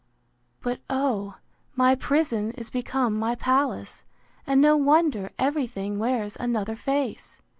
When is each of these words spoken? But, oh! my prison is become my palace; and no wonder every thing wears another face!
But, 0.61 0.79
oh! 0.89 1.35
my 1.75 1.93
prison 1.93 2.53
is 2.57 2.71
become 2.71 3.13
my 3.13 3.35
palace; 3.35 4.01
and 4.47 4.59
no 4.59 4.75
wonder 4.75 5.31
every 5.37 5.67
thing 5.67 5.99
wears 5.99 6.35
another 6.39 6.75
face! 6.75 7.39